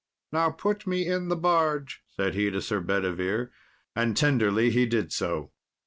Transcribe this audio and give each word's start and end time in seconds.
"Now 0.31 0.49
put 0.49 0.87
me 0.87 1.05
in 1.05 1.27
the 1.27 1.35
barge," 1.35 2.01
said 2.07 2.33
he 2.33 2.49
to 2.49 2.59
Sir 2.59 2.79
Bedivere, 2.81 3.51
and 3.95 4.17
tenderly 4.17 4.71
he 4.71 4.87
did 4.87 5.13
so. 5.13 5.51